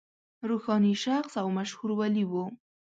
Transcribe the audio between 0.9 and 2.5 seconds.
شخص او مشهور ولي و.